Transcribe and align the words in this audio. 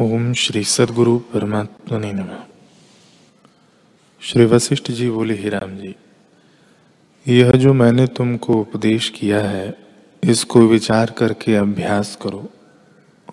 ओम 0.00 0.32
श्री 0.32 0.62
सदगुरु 0.64 1.18
परमात्मा 1.32 1.98
ने 1.98 2.12
नम। 2.12 2.30
श्री 4.22 4.44
वशिष्ठ 4.44 4.90
जी 4.90 5.10
बोले, 5.10 5.34
ही 5.34 5.48
राम 5.48 5.76
जी, 5.76 5.94
यह 7.26 7.50
जो 7.52 7.72
मैंने 7.72 8.06
तुमको 8.06 8.54
उपदेश 8.54 9.08
किया 9.08 9.40
है, 9.40 9.78
इसको 10.22 10.60
विचार 10.60 11.10
करके 11.10 11.54
अभ्यास 11.54 12.16
करो 12.22 12.50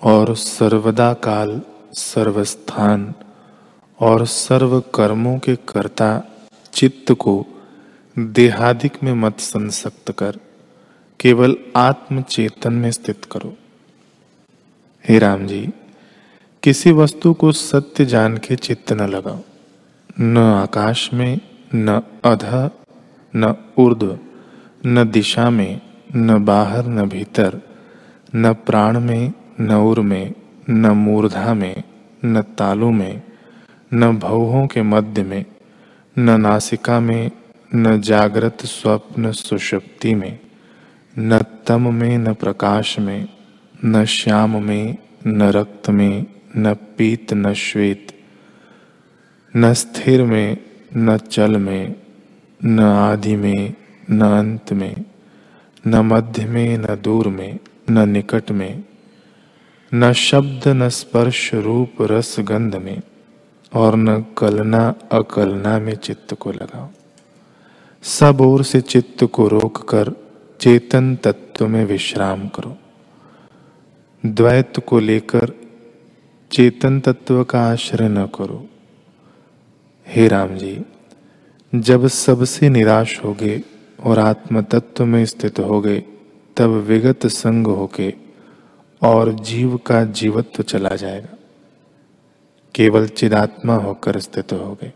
और 0.04 0.36
सर्वदा 0.36 1.14
काल 1.14 1.62
सर्वस्थान 1.94 3.14
और 4.00 4.26
सर्व 4.26 4.80
कर्मों 4.96 5.38
के 5.40 5.56
कर्ता 5.56 6.14
चित्त 6.74 7.12
को 7.12 7.46
देहादिक 8.18 9.04
में 9.04 9.14
मत 9.14 9.40
संसक्त 9.40 10.12
कर, 10.12 10.40
केवल 11.20 11.58
आत्म 11.76 12.22
चेतन 12.22 12.74
में 12.74 12.92
स्थित 12.92 13.26
करो। 13.26 13.56
हे 15.06 15.20
राम 15.20 15.48
जी 15.48 15.68
किसी 16.64 16.92
वस्तु 16.92 17.34
को 17.34 17.52
सत्य 17.52 18.06
जान 18.06 18.38
के 18.38 18.56
चित्त 18.56 18.92
न 18.94 19.08
लगाओ 19.10 19.40
न 20.20 20.38
आकाश 20.38 21.10
में 21.14 21.40
न 21.76 22.02
अध 22.26 22.44
न 23.34 23.54
ऊर्ध्व 23.80 24.18
न 24.86 25.04
दिशा 25.12 25.50
में 25.50 25.82
न 26.16 26.38
बाहर 26.46 26.86
न 26.86 27.08
भीतर 27.10 27.60
न 28.36 28.54
प्राण 28.54 29.00
में 29.00 29.32
न 29.62 29.72
उर 29.72 30.00
में 30.02 30.34
न 30.70 30.90
मूर्धा 30.96 31.54
में 31.54 31.84
न 32.26 32.42
तालु 32.58 32.90
में 32.92 33.22
न 33.94 34.12
भवों 34.18 34.66
के 34.68 34.82
मध्य 34.82 35.24
में 35.24 35.46
न 36.20 36.40
नासिका 36.42 37.00
में 37.00 37.32
न 37.76 38.00
जागृत 38.02 38.66
स्वप्न 38.66 39.32
सुषुप्ति 39.32 40.14
में 40.16 40.40
न 41.20 41.40
तम 41.68 41.94
में 41.94 42.18
न 42.18 42.34
प्रकाश 42.34 42.98
में 43.00 43.28
न 43.86 44.06
श्याम 44.06 44.64
में 44.64 44.98
न 45.28 45.50
रक्त 45.52 45.90
में 45.90 46.26
न 46.58 46.74
पीत 46.74 47.34
न 47.34 47.54
श्वेत, 47.54 48.08
न 49.56 49.74
स्थिर 49.74 50.24
में, 50.24 50.58
न 50.98 51.18
चल 51.18 51.58
में, 51.58 51.96
न 52.66 52.80
आदि 52.80 53.36
में, 53.36 53.74
न 54.12 54.22
अंत 54.22 54.74
में, 54.74 55.06
न 55.88 55.96
मध्य 55.96 56.46
में, 56.46 56.78
न 56.78 56.86
दूर 56.86 57.28
में, 57.28 57.60
न 57.90 58.10
निकट 58.10 58.52
में, 58.52 58.84
न 59.94 60.14
शब्द, 60.14 60.68
न 60.68 60.90
स्पर्श 60.90 61.54
रूप 61.54 61.92
रस 62.02 62.36
गंध 62.40 62.76
में, 62.76 63.02
और 63.74 63.96
न 63.96 64.26
कलना 64.38 64.94
अकलना 65.12 65.80
में 65.80 65.96
चित्त 65.96 66.34
को 66.34 66.52
लगाओ। 66.52 66.90
सब 68.04 68.42
ओर 68.42 68.64
से 68.64 68.82
चित्त 68.82 69.24
को 69.24 69.48
रोक 69.48 69.90
कर 69.90 70.12
चेतन 70.60 71.16
तत्व 71.16 71.68
में 71.68 71.86
विश्राम 71.86 72.48
करो। 72.48 72.78
द्वैत 74.26 74.80
को 74.80 75.00
लेकर 75.00 75.61
चेतन 76.52 77.00
तत्व 77.00 77.44
का 77.44 77.62
आश्रय 77.62 78.08
न 78.10 78.26
करो। 78.26 78.66
हे 80.08 80.28
राम 80.28 80.56
जी 80.58 80.86
जब 81.74 82.08
सबसे 82.08 82.70
निराश 82.70 83.20
हो 83.24 83.34
गए 83.34 83.62
और 84.04 84.20
आत्म 84.20 84.62
तत्व 84.62 85.06
में 85.06 85.26
स्थित 85.26 85.60
हो 85.60 85.80
गए 85.82 86.04
तब 86.58 86.70
विगत 86.88 87.28
संग 87.28 87.68
होके 87.68 88.14
और 89.02 89.32
जीव 89.34 89.78
का 89.78 90.04
जीवत्व 90.04 90.64
चला 90.64 90.96
जाएगा। 90.96 91.38
केवल 92.76 93.08
चिदात्मा 93.08 93.76
होकर 93.76 94.20
स्थित 94.20 94.54
हो 94.54 94.78
गए 94.82 94.92